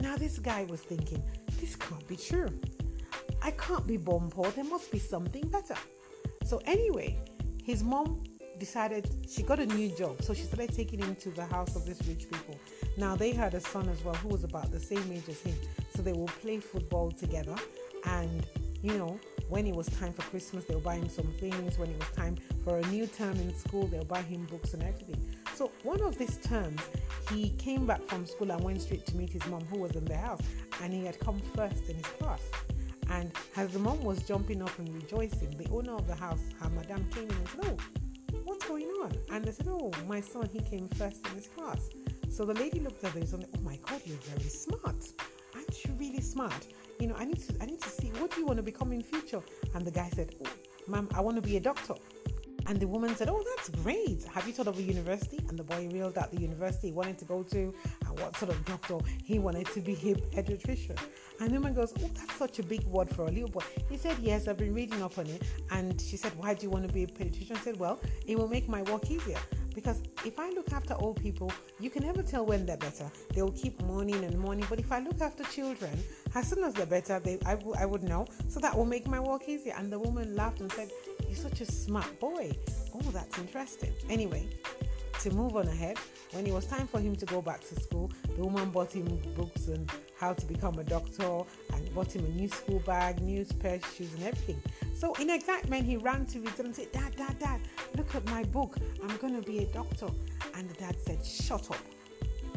Now, 0.00 0.16
this 0.16 0.38
guy 0.38 0.64
was 0.64 0.80
thinking, 0.80 1.22
this 1.60 1.76
can't 1.76 2.06
be 2.06 2.16
true. 2.16 2.48
I 3.42 3.50
can't 3.52 3.86
be 3.86 3.96
born 3.96 4.30
poor. 4.30 4.50
There 4.50 4.64
must 4.64 4.90
be 4.90 4.98
something 4.98 5.48
better. 5.48 5.76
So, 6.44 6.60
anyway, 6.64 7.18
his 7.62 7.82
mom 7.82 8.22
decided 8.58 9.08
she 9.28 9.42
got 9.42 9.58
a 9.58 9.66
new 9.66 9.88
job. 9.88 10.22
So, 10.22 10.34
she 10.34 10.42
started 10.42 10.74
taking 10.74 11.00
him 11.00 11.14
to 11.16 11.30
the 11.30 11.46
house 11.46 11.76
of 11.76 11.86
these 11.86 12.00
rich 12.06 12.30
people. 12.30 12.58
Now, 12.96 13.16
they 13.16 13.32
had 13.32 13.54
a 13.54 13.60
son 13.60 13.88
as 13.88 14.02
well 14.04 14.14
who 14.14 14.28
was 14.28 14.44
about 14.44 14.70
the 14.70 14.80
same 14.80 15.10
age 15.12 15.28
as 15.28 15.40
him. 15.40 15.56
So, 15.94 16.02
they 16.02 16.12
will 16.12 16.26
play 16.26 16.60
football 16.60 17.10
together. 17.10 17.54
And, 18.04 18.46
you 18.82 18.98
know, 18.98 19.18
when 19.48 19.66
it 19.66 19.74
was 19.74 19.86
time 19.88 20.12
for 20.12 20.22
Christmas, 20.22 20.64
they'll 20.64 20.80
buy 20.80 20.96
him 20.96 21.08
some 21.08 21.32
things. 21.38 21.78
When 21.78 21.88
it 21.90 21.98
was 21.98 22.08
time 22.10 22.36
for 22.64 22.78
a 22.78 22.86
new 22.88 23.06
term 23.06 23.36
in 23.38 23.54
school, 23.54 23.86
they'll 23.86 24.04
buy 24.04 24.22
him 24.22 24.44
books 24.46 24.74
and 24.74 24.82
everything. 24.82 25.24
So, 25.56 25.72
one 25.84 26.02
of 26.02 26.18
these 26.18 26.36
terms, 26.36 26.82
he 27.32 27.48
came 27.56 27.86
back 27.86 28.02
from 28.02 28.26
school 28.26 28.52
and 28.52 28.62
went 28.62 28.82
straight 28.82 29.06
to 29.06 29.16
meet 29.16 29.32
his 29.32 29.46
mom, 29.46 29.64
who 29.70 29.78
was 29.78 29.92
in 29.92 30.04
the 30.04 30.14
house, 30.14 30.42
and 30.82 30.92
he 30.92 31.06
had 31.06 31.18
come 31.18 31.40
first 31.54 31.88
in 31.88 31.96
his 31.96 32.04
class. 32.18 32.42
And 33.08 33.32
as 33.56 33.70
the 33.70 33.78
mom 33.78 34.04
was 34.04 34.22
jumping 34.22 34.60
up 34.60 34.78
and 34.78 34.92
rejoicing, 34.94 35.56
the 35.56 35.66
owner 35.70 35.94
of 35.94 36.06
the 36.06 36.14
house, 36.14 36.42
her 36.60 36.68
madam, 36.68 37.08
came 37.10 37.24
in 37.24 37.36
and 37.36 37.48
said, 37.48 37.64
Oh, 37.64 38.38
what's 38.44 38.66
going 38.66 38.84
on? 39.02 39.12
And 39.30 39.46
they 39.46 39.52
said, 39.52 39.68
Oh, 39.70 39.90
my 40.06 40.20
son, 40.20 40.46
he 40.52 40.60
came 40.60 40.90
first 40.90 41.26
in 41.26 41.36
his 41.36 41.48
class. 41.48 41.88
So 42.28 42.44
the 42.44 42.52
lady 42.52 42.80
looked 42.80 43.02
at 43.04 43.14
this 43.14 43.32
and 43.32 43.42
said, 43.42 43.50
Oh 43.56 43.62
my 43.62 43.78
God, 43.88 44.02
you're 44.04 44.18
very 44.18 44.50
smart. 44.50 45.08
Aren't 45.54 45.84
you 45.86 45.94
really 45.98 46.20
smart? 46.20 46.66
You 47.00 47.06
know, 47.06 47.14
I 47.16 47.24
need 47.24 47.40
to 47.48 47.54
I 47.62 47.64
need 47.64 47.80
to 47.80 47.88
see 47.88 48.08
what 48.18 48.30
do 48.30 48.40
you 48.40 48.46
want 48.46 48.58
to 48.58 48.62
become 48.62 48.92
in 48.92 49.02
future? 49.02 49.40
And 49.74 49.86
the 49.86 49.90
guy 49.90 50.10
said, 50.10 50.34
Oh, 50.44 50.50
ma'am, 50.86 51.08
I 51.14 51.22
want 51.22 51.36
to 51.36 51.42
be 51.42 51.56
a 51.56 51.60
doctor. 51.60 51.94
And 52.66 52.80
the 52.80 52.86
woman 52.86 53.14
said, 53.14 53.28
Oh, 53.28 53.42
that's 53.56 53.68
great. 53.82 54.24
Have 54.24 54.46
you 54.46 54.52
thought 54.52 54.66
of 54.66 54.78
a 54.78 54.82
university? 54.82 55.38
And 55.48 55.58
the 55.58 55.62
boy 55.64 55.88
reeled 55.92 56.18
out 56.18 56.30
the 56.32 56.40
university 56.40 56.88
he 56.88 56.92
wanted 56.92 57.18
to 57.18 57.24
go 57.24 57.42
to 57.44 57.74
and 58.06 58.20
what 58.20 58.36
sort 58.36 58.50
of 58.50 58.64
doctor 58.64 58.98
he 59.24 59.38
wanted 59.38 59.66
to 59.68 59.80
be 59.80 59.92
a 59.92 60.42
pediatrician. 60.42 60.98
And 61.40 61.50
the 61.50 61.54
woman 61.54 61.74
goes, 61.74 61.92
Oh, 62.02 62.10
that's 62.14 62.34
such 62.34 62.58
a 62.58 62.62
big 62.62 62.84
word 62.84 63.08
for 63.10 63.26
a 63.26 63.30
little 63.30 63.48
boy. 63.48 63.62
He 63.88 63.96
said, 63.96 64.16
Yes, 64.20 64.48
I've 64.48 64.56
been 64.56 64.74
reading 64.74 65.02
up 65.02 65.18
on 65.18 65.26
it. 65.26 65.42
And 65.70 66.00
she 66.00 66.16
said, 66.16 66.32
Why 66.36 66.54
do 66.54 66.62
you 66.62 66.70
want 66.70 66.86
to 66.86 66.92
be 66.92 67.04
a 67.04 67.06
pediatrician? 67.06 67.56
I 67.56 67.60
said, 67.60 67.78
Well, 67.78 68.00
it 68.26 68.38
will 68.38 68.48
make 68.48 68.68
my 68.68 68.82
work 68.82 69.10
easier. 69.10 69.38
Because 69.76 70.00
if 70.24 70.38
I 70.38 70.48
look 70.52 70.72
after 70.72 70.94
old 70.94 71.20
people, 71.22 71.52
you 71.78 71.90
can 71.90 72.02
never 72.02 72.22
tell 72.22 72.46
when 72.46 72.64
they're 72.64 72.78
better. 72.78 73.12
They'll 73.34 73.52
keep 73.52 73.80
mourning 73.82 74.24
and 74.24 74.38
mourning. 74.38 74.64
But 74.70 74.78
if 74.80 74.90
I 74.90 75.00
look 75.00 75.20
after 75.20 75.44
children, 75.44 75.92
as 76.34 76.48
soon 76.48 76.64
as 76.64 76.72
they're 76.72 76.86
better, 76.86 77.20
they, 77.20 77.38
I, 77.44 77.56
w- 77.56 77.74
I 77.78 77.84
would 77.84 78.02
know. 78.02 78.26
So 78.48 78.58
that 78.60 78.74
will 78.74 78.86
make 78.86 79.06
my 79.06 79.20
work 79.20 79.46
easier. 79.46 79.74
And 79.76 79.92
the 79.92 79.98
woman 79.98 80.34
laughed 80.34 80.62
and 80.62 80.72
said, 80.72 80.90
You're 81.26 81.36
such 81.36 81.60
a 81.60 81.66
smart 81.66 82.18
boy. 82.20 82.56
Oh, 82.94 83.10
that's 83.10 83.38
interesting. 83.38 83.92
Anyway, 84.08 84.48
to 85.20 85.30
move 85.30 85.56
on 85.56 85.68
ahead, 85.68 85.98
when 86.32 86.46
it 86.46 86.52
was 86.52 86.66
time 86.66 86.86
for 86.86 87.00
him 87.00 87.16
to 87.16 87.26
go 87.26 87.40
back 87.42 87.60
to 87.68 87.80
school, 87.80 88.10
the 88.36 88.42
woman 88.42 88.70
bought 88.70 88.92
him 88.92 89.06
books 89.34 89.68
and 89.68 89.90
how 90.18 90.32
to 90.32 90.46
become 90.46 90.78
a 90.78 90.84
doctor 90.84 91.40
and 91.72 91.94
bought 91.94 92.14
him 92.14 92.24
a 92.24 92.28
new 92.28 92.48
school 92.48 92.80
bag, 92.80 93.20
new 93.20 93.44
pair 93.60 93.76
of 93.76 93.86
shoes, 93.94 94.12
and 94.14 94.24
everything. 94.24 94.62
So, 94.94 95.14
in 95.14 95.30
excitement, 95.30 95.84
he 95.84 95.96
ran 95.96 96.26
to 96.26 96.40
his 96.40 96.52
dad 96.52 96.66
and 96.66 96.76
said, 96.76 96.92
Dad, 96.92 97.16
Dad, 97.16 97.38
Dad, 97.38 97.60
look 97.96 98.14
at 98.14 98.24
my 98.30 98.44
book. 98.44 98.76
I'm 99.02 99.16
going 99.16 99.34
to 99.34 99.42
be 99.42 99.58
a 99.58 99.66
doctor. 99.66 100.08
And 100.54 100.68
the 100.70 100.74
dad 100.74 100.96
said, 101.00 101.24
Shut 101.24 101.70
up. 101.70 101.95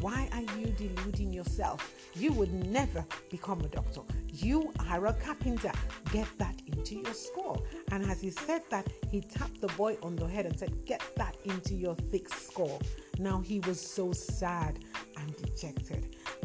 Why 0.00 0.28
are 0.32 0.58
you 0.58 0.66
deluding 0.68 1.32
yourself? 1.32 1.94
You 2.14 2.32
would 2.32 2.52
never 2.52 3.04
become 3.30 3.60
a 3.60 3.68
doctor. 3.68 4.00
You 4.28 4.72
are 4.88 5.06
a 5.06 5.12
carpenter. 5.12 5.72
Get 6.10 6.26
that 6.38 6.62
into 6.66 6.96
your 6.96 7.12
skull. 7.12 7.62
And 7.92 8.10
as 8.10 8.20
he 8.20 8.30
said 8.30 8.62
that, 8.70 8.86
he 9.10 9.20
tapped 9.20 9.60
the 9.60 9.68
boy 9.68 9.98
on 10.02 10.16
the 10.16 10.26
head 10.26 10.46
and 10.46 10.58
said, 10.58 10.86
Get 10.86 11.02
that 11.16 11.36
into 11.44 11.74
your 11.74 11.94
thick 11.94 12.32
skull. 12.32 12.80
Now 13.18 13.40
he 13.40 13.60
was 13.60 13.78
so 13.78 14.12
sad 14.12 14.78
and 15.18 15.36
dejected. 15.36 15.99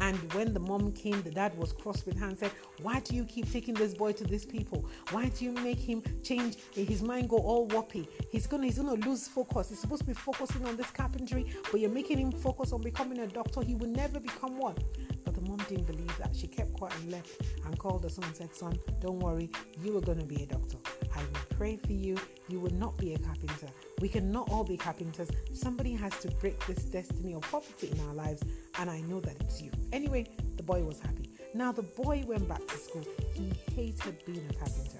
And 0.05 0.33
when 0.33 0.53
the 0.53 0.59
mom 0.59 0.91
came, 0.91 1.19
the 1.23 1.31
dad 1.31 1.57
was 1.57 1.73
cross 1.73 2.05
with 2.05 2.19
her 2.19 2.27
and 2.27 2.37
said, 2.37 2.51
Why 2.83 2.99
do 2.99 3.15
you 3.15 3.23
keep 3.25 3.51
taking 3.51 3.73
this 3.73 3.95
boy 3.95 4.11
to 4.11 4.23
these 4.23 4.45
people? 4.45 4.85
Why 5.09 5.29
do 5.29 5.43
you 5.43 5.51
make 5.51 5.79
him 5.79 6.03
change 6.21 6.57
his 6.75 7.01
mind 7.01 7.27
go 7.27 7.37
all 7.37 7.65
whoppy? 7.69 8.07
He's 8.29 8.45
gonna 8.45 8.65
he's 8.65 8.77
gonna 8.77 8.93
lose 8.93 9.27
focus. 9.27 9.69
He's 9.69 9.79
supposed 9.79 10.01
to 10.01 10.07
be 10.07 10.13
focusing 10.13 10.63
on 10.67 10.77
this 10.77 10.91
carpentry, 10.91 11.47
but 11.71 11.79
you're 11.79 11.89
making 11.89 12.19
him 12.19 12.31
focus 12.31 12.71
on 12.71 12.83
becoming 12.83 13.17
a 13.17 13.25
doctor. 13.25 13.63
He 13.63 13.73
will 13.73 13.89
never 13.89 14.19
become 14.19 14.59
one. 14.59 14.75
But 15.23 15.33
the 15.33 15.41
mom 15.41 15.57
didn't 15.67 15.87
believe 15.87 16.15
that. 16.19 16.35
She 16.35 16.45
kept 16.45 16.73
quiet 16.73 16.93
and 17.01 17.11
left 17.11 17.41
and 17.65 17.79
called 17.79 18.03
the 18.03 18.09
son 18.11 18.25
and 18.25 18.35
said, 18.35 18.53
Son, 18.55 18.77
don't 18.99 19.17
worry, 19.17 19.49
you 19.81 19.97
are 19.97 20.01
gonna 20.01 20.23
be 20.23 20.43
a 20.43 20.45
doctor. 20.45 20.77
I 21.15 21.21
will 21.21 21.57
pray 21.57 21.77
for 21.77 21.93
you. 21.93 22.15
You 22.47 22.59
will 22.59 22.73
not 22.75 22.95
be 22.97 23.15
a 23.15 23.17
carpenter. 23.17 23.69
We 24.01 24.09
cannot 24.09 24.49
all 24.51 24.63
be 24.63 24.77
carpenters. 24.77 25.29
Somebody 25.53 25.93
has 25.93 26.17
to 26.19 26.27
break 26.31 26.65
this 26.67 26.83
destiny 26.83 27.33
of 27.33 27.41
poverty 27.43 27.91
in 27.91 27.99
our 28.07 28.13
lives, 28.13 28.43
and 28.79 28.89
I 28.89 29.01
know 29.01 29.21
that 29.21 29.35
it's 29.39 29.61
you. 29.61 29.71
Anyway, 29.93 30.25
the 30.57 30.63
boy 30.63 30.83
was 30.83 30.99
happy. 30.99 31.29
Now, 31.53 31.71
the 31.71 31.83
boy 31.83 32.23
went 32.27 32.47
back 32.49 32.65
to 32.67 32.77
school. 32.77 33.05
He 33.33 33.53
hated 33.73 34.25
being 34.25 34.45
a 34.49 34.53
carpenter. 34.53 34.97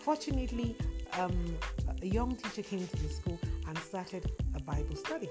Fortunately, 0.00 0.76
um, 1.18 1.56
a 2.02 2.06
young 2.06 2.36
teacher 2.36 2.62
came 2.62 2.86
to 2.86 2.96
the 3.02 3.08
school 3.08 3.38
and 3.66 3.78
started 3.78 4.30
a 4.54 4.60
Bible 4.60 4.96
study. 4.96 5.30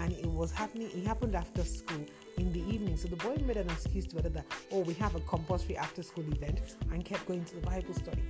And 0.00 0.12
it 0.12 0.26
was 0.26 0.50
happening, 0.50 0.88
it 0.94 1.06
happened 1.06 1.34
after 1.34 1.62
school 1.62 2.04
in 2.38 2.52
the 2.52 2.60
evening. 2.60 2.96
So 2.96 3.08
the 3.08 3.16
boy 3.16 3.36
made 3.46 3.58
an 3.58 3.68
excuse 3.68 4.06
to 4.06 4.16
whether 4.16 4.30
that, 4.30 4.46
oh, 4.72 4.80
we 4.80 4.94
have 4.94 5.14
a 5.14 5.20
compulsory 5.20 5.76
after 5.76 6.02
school 6.02 6.24
event 6.32 6.76
and 6.90 7.04
kept 7.04 7.26
going 7.26 7.44
to 7.44 7.54
the 7.56 7.60
Bible 7.60 7.94
study. 7.94 8.22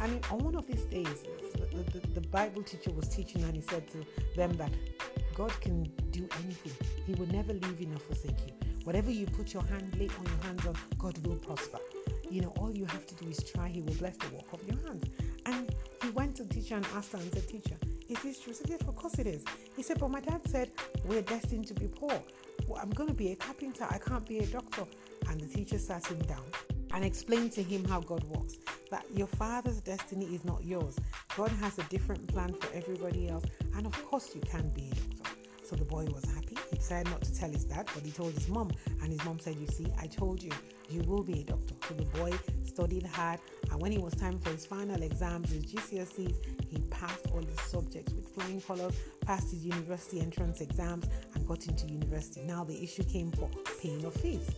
And 0.00 0.24
on 0.30 0.38
one 0.38 0.56
of 0.56 0.66
these 0.66 0.84
days, 0.86 1.24
the, 1.72 2.00
the, 2.08 2.20
Bible 2.28 2.62
teacher 2.62 2.90
was 2.92 3.08
teaching 3.08 3.42
and 3.44 3.54
he 3.54 3.62
said 3.62 3.88
to 3.90 4.04
them 4.36 4.52
that 4.54 4.70
God 5.34 5.52
can 5.60 5.90
do 6.10 6.28
anything. 6.44 6.72
He 7.06 7.14
will 7.14 7.28
never 7.28 7.52
leave 7.52 7.80
you 7.80 7.86
nor 7.86 7.98
forsake 7.98 8.38
you. 8.46 8.54
Whatever 8.84 9.10
you 9.10 9.26
put 9.26 9.52
your 9.54 9.64
hand, 9.64 9.94
lay 9.98 10.08
on 10.18 10.26
your 10.26 10.44
hands 10.44 10.66
on, 10.66 10.74
God 10.98 11.24
will 11.26 11.36
prosper. 11.36 11.78
You 12.30 12.42
know, 12.42 12.52
all 12.58 12.70
you 12.70 12.84
have 12.86 13.06
to 13.06 13.14
do 13.14 13.28
is 13.28 13.42
try. 13.42 13.68
He 13.68 13.80
will 13.80 13.94
bless 13.94 14.16
the 14.16 14.34
work 14.34 14.52
of 14.52 14.60
your 14.66 14.78
hands. 14.86 15.04
And 15.46 15.74
he 16.02 16.10
went 16.10 16.36
to 16.36 16.44
teacher 16.46 16.76
and 16.76 16.86
asked 16.94 17.12
her 17.12 17.18
and 17.18 17.32
said, 17.32 17.48
Teacher, 17.48 17.76
is 18.08 18.18
this 18.22 18.40
true? 18.40 18.52
He 18.52 18.58
said, 18.58 18.70
Yes, 18.70 18.80
of 18.82 18.96
course 18.96 19.18
it 19.18 19.26
is. 19.26 19.44
He 19.76 19.82
said, 19.82 20.00
But 20.00 20.10
my 20.10 20.20
dad 20.20 20.40
said 20.48 20.70
we're 21.04 21.22
destined 21.22 21.66
to 21.68 21.74
be 21.74 21.88
poor. 21.88 22.22
Well, 22.66 22.80
I'm 22.82 22.90
going 22.90 23.08
to 23.08 23.14
be 23.14 23.32
a 23.32 23.36
carpenter. 23.36 23.86
I 23.90 23.98
can't 23.98 24.26
be 24.26 24.38
a 24.38 24.46
doctor. 24.46 24.84
And 25.28 25.40
the 25.40 25.46
teacher 25.46 25.78
sat 25.78 26.06
him 26.06 26.18
down 26.20 26.44
and 26.92 27.04
explain 27.04 27.48
to 27.50 27.62
him 27.62 27.84
how 27.84 28.00
God 28.00 28.24
works. 28.24 28.58
That 28.90 29.04
your 29.14 29.26
father's 29.26 29.80
destiny 29.80 30.26
is 30.26 30.44
not 30.44 30.64
yours. 30.64 30.96
God 31.36 31.50
has 31.60 31.78
a 31.78 31.84
different 31.84 32.26
plan 32.28 32.54
for 32.54 32.74
everybody 32.74 33.28
else. 33.28 33.44
And 33.76 33.86
of 33.86 34.04
course, 34.04 34.34
you 34.34 34.42
can 34.42 34.68
be 34.70 34.90
a 34.90 35.14
doctor. 35.16 35.42
So 35.64 35.76
the 35.76 35.84
boy 35.84 36.04
was 36.04 36.24
happy. 36.26 36.56
He 36.70 36.76
decided 36.76 37.10
not 37.10 37.22
to 37.22 37.34
tell 37.34 37.50
his 37.50 37.64
dad, 37.64 37.88
but 37.94 38.02
he 38.02 38.10
told 38.10 38.34
his 38.34 38.48
mom. 38.48 38.70
And 39.00 39.10
his 39.10 39.24
mom 39.24 39.38
said, 39.38 39.56
You 39.56 39.66
see, 39.66 39.86
I 39.98 40.06
told 40.06 40.42
you, 40.42 40.50
you 40.90 41.02
will 41.04 41.22
be 41.22 41.40
a 41.40 41.44
doctor. 41.44 41.74
So 41.88 41.94
the 41.94 42.04
boy 42.18 42.32
studied 42.64 43.06
hard. 43.06 43.40
And 43.70 43.80
when 43.80 43.92
it 43.92 44.00
was 44.02 44.14
time 44.14 44.38
for 44.38 44.50
his 44.50 44.66
final 44.66 45.02
exams, 45.02 45.50
his 45.50 45.64
GCSEs, 45.64 46.34
he 46.68 46.78
passed 46.90 47.26
all 47.32 47.40
his 47.40 47.60
subjects 47.62 48.12
with 48.12 48.28
flying 48.34 48.60
colors, 48.60 48.94
passed 49.24 49.50
his 49.50 49.64
university 49.64 50.20
entrance 50.20 50.60
exams, 50.60 51.06
and 51.34 51.46
got 51.46 51.66
into 51.66 51.86
university. 51.86 52.42
Now 52.42 52.64
the 52.64 52.82
issue 52.82 53.04
came 53.04 53.32
for 53.32 53.48
paying 53.80 54.04
of 54.04 54.12
fees. 54.12 54.50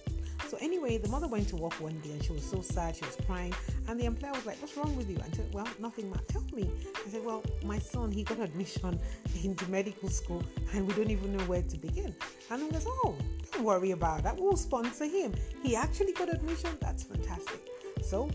So 0.48 0.58
anyway, 0.60 0.98
the 0.98 1.08
mother 1.08 1.26
went 1.26 1.48
to 1.48 1.56
work 1.56 1.74
one 1.80 1.98
day 2.00 2.10
and 2.10 2.22
she 2.22 2.32
was 2.32 2.44
so 2.44 2.60
sad, 2.60 2.96
she 2.96 3.04
was 3.04 3.16
crying, 3.26 3.54
and 3.88 3.98
the 3.98 4.04
employer 4.04 4.32
was 4.32 4.46
like, 4.46 4.60
"What's 4.60 4.76
wrong 4.76 4.94
with 4.96 5.10
you?" 5.10 5.18
And 5.24 5.34
said, 5.34 5.52
"Well, 5.52 5.66
nothing, 5.78 6.10
ma. 6.10 6.16
Tell 6.28 6.44
me." 6.52 6.70
I 7.04 7.10
said, 7.10 7.24
"Well, 7.24 7.42
my 7.64 7.78
son, 7.78 8.12
he 8.12 8.22
got 8.22 8.38
admission 8.38 9.00
into 9.42 9.68
medical 9.70 10.08
school, 10.08 10.42
and 10.72 10.86
we 10.86 10.94
don't 10.94 11.10
even 11.10 11.36
know 11.36 11.44
where 11.44 11.62
to 11.62 11.76
begin." 11.78 12.14
And 12.50 12.62
he 12.62 12.70
goes, 12.70 12.86
"Oh, 12.86 13.16
don't 13.52 13.64
worry 13.64 13.92
about 13.92 14.22
that. 14.24 14.38
We'll 14.38 14.56
sponsor 14.56 15.06
him. 15.06 15.34
He 15.62 15.74
actually 15.74 16.12
got 16.12 16.28
admission. 16.28 16.76
That's 16.80 17.02
fantastic." 17.02 17.60
So 18.02 18.30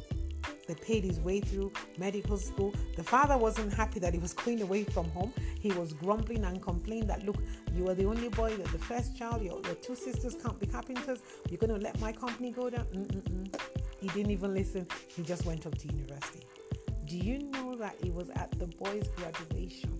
they 0.69 0.75
paid 0.75 1.03
his 1.03 1.19
way 1.19 1.39
through 1.39 1.71
medical 1.97 2.37
school. 2.37 2.73
The 2.95 3.03
father 3.03 3.37
wasn't 3.37 3.73
happy 3.73 3.99
that 4.01 4.13
he 4.13 4.19
was 4.19 4.33
going 4.33 4.61
away 4.61 4.83
from 4.83 5.09
home. 5.09 5.33
He 5.59 5.71
was 5.71 5.93
grumbling 5.93 6.45
and 6.45 6.61
complaining 6.61 7.07
that, 7.07 7.25
look, 7.25 7.37
you 7.73 7.89
are 7.89 7.95
the 7.95 8.05
only 8.05 8.29
boy, 8.29 8.49
you're 8.49 8.67
the 8.67 8.77
first 8.77 9.17
child, 9.17 9.41
your, 9.41 9.59
your 9.65 9.75
two 9.75 9.95
sisters 9.95 10.35
can't 10.35 10.59
be 10.59 10.67
carpenters. 10.67 11.23
You're 11.49 11.57
going 11.57 11.73
to 11.73 11.83
let 11.83 11.99
my 11.99 12.11
company 12.11 12.51
go 12.51 12.69
down? 12.69 12.85
Mm-mm-mm. 12.93 13.59
He 13.99 14.07
didn't 14.09 14.31
even 14.31 14.53
listen. 14.53 14.87
He 15.07 15.23
just 15.23 15.45
went 15.45 15.65
up 15.65 15.75
to 15.75 15.87
university. 15.87 16.45
Do 17.05 17.17
you 17.17 17.39
know 17.39 17.75
that 17.75 17.95
it 18.05 18.13
was 18.13 18.29
at 18.35 18.51
the 18.59 18.67
boy's 18.67 19.09
graduation 19.15 19.99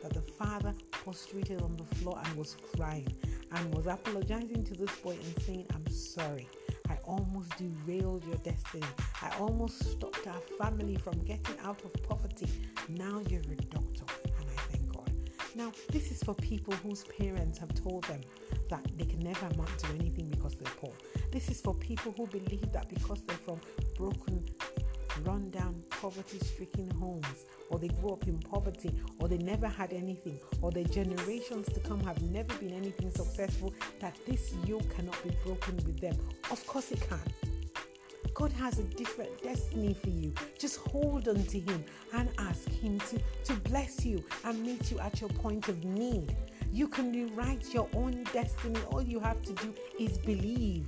that 0.00 0.12
the 0.12 0.22
father 0.22 0.74
prostrated 0.92 1.60
on 1.60 1.76
the 1.76 1.96
floor 1.96 2.20
and 2.24 2.36
was 2.36 2.56
crying 2.76 3.12
and 3.50 3.74
was 3.74 3.86
apologizing 3.88 4.62
to 4.62 4.74
this 4.74 4.94
boy 5.00 5.12
and 5.20 5.42
saying, 5.42 5.66
I'm 5.74 5.86
sorry. 5.90 6.48
I 6.88 6.98
almost 7.04 7.52
derailed 7.56 8.24
your 8.26 8.36
destiny. 8.36 8.84
I 9.22 9.34
almost 9.38 9.92
stopped 9.92 10.26
our 10.26 10.40
family 10.58 10.96
from 10.96 11.18
getting 11.20 11.58
out 11.60 11.82
of 11.84 11.92
poverty. 12.02 12.48
Now 12.88 13.22
you're 13.28 13.40
a 13.40 13.56
doctor, 13.70 14.04
and 14.24 14.46
I 14.50 14.60
thank 14.70 14.92
God. 14.92 15.10
Now, 15.54 15.72
this 15.90 16.10
is 16.10 16.22
for 16.22 16.34
people 16.34 16.74
whose 16.74 17.04
parents 17.04 17.58
have 17.58 17.74
told 17.74 18.04
them 18.04 18.20
that 18.68 18.86
they 18.98 19.04
can 19.04 19.20
never 19.20 19.46
amount 19.46 19.78
to 19.78 19.86
anything 19.94 20.28
because 20.28 20.54
they're 20.56 20.72
poor. 20.74 20.92
This 21.30 21.48
is 21.48 21.60
for 21.60 21.74
people 21.74 22.12
who 22.16 22.26
believe 22.26 22.70
that 22.72 22.88
because 22.88 23.22
they're 23.22 23.36
from 23.38 23.60
poverty 26.14 26.38
stricken 26.38 26.88
homes, 26.92 27.46
or 27.70 27.78
they 27.78 27.88
grew 27.88 28.10
up 28.10 28.26
in 28.28 28.38
poverty, 28.38 28.94
or 29.18 29.26
they 29.28 29.38
never 29.38 29.66
had 29.66 29.92
anything, 29.92 30.38
or 30.62 30.70
their 30.70 30.84
generations 30.84 31.66
to 31.72 31.80
come 31.80 32.00
have 32.04 32.20
never 32.30 32.54
been 32.54 32.72
anything 32.72 33.10
successful, 33.10 33.74
that 34.00 34.16
this 34.26 34.54
yoke 34.64 34.88
cannot 34.94 35.20
be 35.24 35.30
broken 35.44 35.74
with 35.76 35.98
them. 36.00 36.16
Of 36.50 36.64
course, 36.66 36.92
it 36.92 37.00
can. 37.08 37.18
God 38.32 38.52
has 38.52 38.78
a 38.78 38.84
different 38.84 39.42
destiny 39.42 39.94
for 39.94 40.10
you. 40.10 40.32
Just 40.58 40.78
hold 40.78 41.28
on 41.28 41.42
to 41.44 41.58
Him 41.60 41.84
and 42.12 42.28
ask 42.38 42.68
Him 42.68 43.00
to, 43.00 43.18
to 43.44 43.60
bless 43.60 44.04
you 44.04 44.24
and 44.44 44.60
meet 44.62 44.90
you 44.90 44.98
at 45.00 45.20
your 45.20 45.30
point 45.30 45.68
of 45.68 45.84
need. 45.84 46.36
You 46.72 46.88
can 46.88 47.12
rewrite 47.12 47.72
your 47.72 47.88
own 47.94 48.24
destiny. 48.32 48.80
All 48.90 49.02
you 49.02 49.20
have 49.20 49.42
to 49.42 49.52
do 49.52 49.74
is 49.98 50.18
believe. 50.18 50.86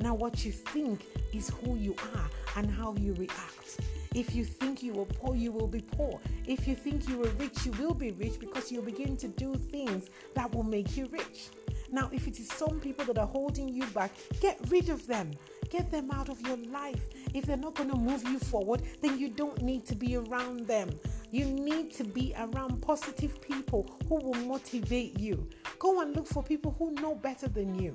Now, 0.00 0.14
what 0.14 0.44
you 0.44 0.52
think 0.52 1.04
is 1.34 1.50
who 1.50 1.76
you 1.76 1.94
are 2.14 2.30
and 2.56 2.70
how 2.70 2.94
you 2.96 3.12
react. 3.14 3.80
If 4.14 4.34
you 4.34 4.44
think 4.44 4.82
you 4.82 5.00
are 5.00 5.04
poor, 5.04 5.36
you 5.36 5.52
will 5.52 5.68
be 5.68 5.80
poor. 5.80 6.20
If 6.46 6.66
you 6.66 6.74
think 6.74 7.08
you 7.08 7.22
are 7.24 7.30
rich, 7.30 7.64
you 7.64 7.72
will 7.72 7.94
be 7.94 8.10
rich 8.10 8.40
because 8.40 8.72
you'll 8.72 8.82
begin 8.82 9.16
to 9.18 9.28
do 9.28 9.54
things 9.54 10.10
that 10.34 10.52
will 10.52 10.64
make 10.64 10.96
you 10.96 11.06
rich. 11.12 11.50
Now, 11.92 12.08
if 12.12 12.26
it 12.26 12.38
is 12.38 12.48
some 12.48 12.80
people 12.80 13.04
that 13.06 13.18
are 13.18 13.26
holding 13.26 13.68
you 13.68 13.84
back, 13.86 14.12
get 14.40 14.58
rid 14.68 14.88
of 14.88 15.06
them. 15.06 15.30
Get 15.70 15.90
them 15.90 16.10
out 16.10 16.28
of 16.28 16.40
your 16.40 16.56
life. 16.56 17.08
If 17.34 17.46
they're 17.46 17.56
not 17.56 17.74
going 17.76 17.90
to 17.90 17.96
move 17.96 18.24
you 18.24 18.40
forward, 18.40 18.82
then 19.00 19.18
you 19.18 19.28
don't 19.28 19.62
need 19.62 19.86
to 19.86 19.94
be 19.94 20.16
around 20.16 20.66
them. 20.66 20.90
You 21.30 21.44
need 21.44 21.92
to 21.92 22.04
be 22.04 22.34
around 22.36 22.82
positive 22.82 23.40
people 23.40 23.88
who 24.08 24.16
will 24.16 24.34
motivate 24.46 25.18
you. 25.20 25.48
Go 25.78 26.00
and 26.00 26.14
look 26.16 26.26
for 26.26 26.42
people 26.42 26.74
who 26.78 26.90
know 26.92 27.14
better 27.14 27.46
than 27.46 27.76
you. 27.76 27.94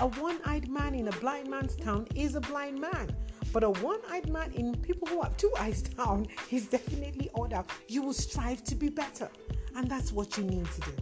A 0.00 0.08
one 0.08 0.38
eyed 0.44 0.68
man 0.68 0.96
in 0.96 1.06
a 1.06 1.12
blind 1.12 1.48
man's 1.48 1.76
town 1.76 2.08
is 2.16 2.34
a 2.34 2.40
blind 2.40 2.80
man. 2.80 3.14
But 3.52 3.64
a 3.64 3.70
one 3.70 4.00
eyed 4.10 4.30
man 4.30 4.52
in 4.52 4.74
people 4.76 5.06
who 5.08 5.20
have 5.20 5.36
two 5.36 5.52
eyes 5.58 5.82
down 5.82 6.26
is 6.50 6.66
definitely 6.66 7.30
odd 7.34 7.52
out. 7.52 7.70
You 7.86 8.02
will 8.02 8.14
strive 8.14 8.64
to 8.64 8.74
be 8.74 8.88
better. 8.88 9.28
And 9.76 9.90
that's 9.90 10.12
what 10.12 10.36
you 10.36 10.44
need 10.44 10.66
to 10.72 10.80
do. 10.80 10.92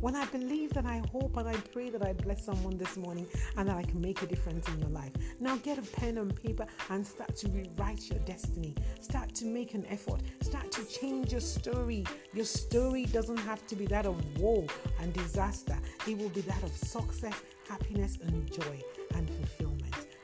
When 0.00 0.16
I 0.16 0.24
believe 0.26 0.70
that 0.70 0.86
I 0.86 1.02
hope 1.12 1.36
and 1.36 1.46
I 1.46 1.54
pray 1.72 1.90
that 1.90 2.02
I 2.02 2.14
bless 2.14 2.46
someone 2.46 2.78
this 2.78 2.96
morning 2.96 3.26
and 3.58 3.68
that 3.68 3.76
I 3.76 3.82
can 3.82 4.00
make 4.00 4.22
a 4.22 4.26
difference 4.26 4.66
in 4.68 4.80
your 4.80 4.88
life. 4.88 5.12
Now 5.40 5.56
get 5.56 5.76
a 5.76 5.82
pen 5.82 6.16
and 6.16 6.34
paper 6.34 6.66
and 6.88 7.06
start 7.06 7.36
to 7.36 7.48
rewrite 7.50 8.08
your 8.08 8.18
destiny. 8.20 8.74
Start 9.00 9.34
to 9.34 9.44
make 9.44 9.74
an 9.74 9.84
effort. 9.90 10.22
Start 10.40 10.72
to 10.72 10.84
change 10.86 11.32
your 11.32 11.42
story. 11.42 12.04
Your 12.32 12.46
story 12.46 13.04
doesn't 13.04 13.36
have 13.36 13.66
to 13.66 13.76
be 13.76 13.86
that 13.88 14.06
of 14.06 14.16
woe 14.38 14.66
and 15.00 15.12
disaster, 15.12 15.78
it 16.08 16.16
will 16.16 16.30
be 16.30 16.40
that 16.42 16.62
of 16.62 16.74
success, 16.74 17.34
happiness, 17.68 18.18
and 18.22 18.50
joy 18.50 18.82
and 19.14 19.28
fulfillment. 19.28 19.79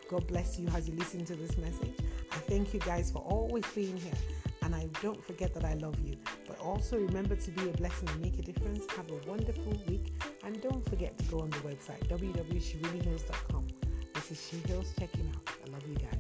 God 0.09 0.27
bless 0.29 0.59
you 0.59 0.69
as 0.69 0.89
you 0.89 0.95
listen 0.95 1.25
to 1.25 1.35
this 1.35 1.57
message. 1.59 1.95
I 2.31 2.37
thank 2.37 2.73
you 2.73 2.81
guys 2.81 3.11
for 3.11 3.19
always 3.19 3.65
being 3.75 3.97
here. 3.97 4.13
And 4.63 4.75
I 4.75 4.89
don't 5.03 5.23
forget 5.25 5.55
that 5.55 5.65
I 5.65 5.75
love 5.75 5.97
you. 6.05 6.17
But 6.47 6.59
also 6.61 6.97
remember 6.97 7.37
to 7.37 7.51
be 7.51 7.69
a 7.69 7.73
blessing 7.73 8.09
and 8.09 8.21
make 8.21 8.39
a 8.39 8.43
difference. 8.43 8.85
Have 8.97 9.11
a 9.11 9.29
wonderful 9.29 9.73
week. 9.89 10.13
And 10.45 10.61
don't 10.63 10.89
forget 10.89 11.17
to 11.19 11.25
go 11.25 11.41
on 11.41 11.51
the 11.51 11.59
website 11.59 12.07
www.shirleyhills.com. 12.09 13.67
This 14.15 14.31
is 14.31 14.49
She 14.49 14.57
Hills 14.69 14.93
checking 14.99 15.31
out. 15.35 15.51
I 15.67 15.71
love 15.71 15.87
you 15.89 15.95
guys. 15.95 16.16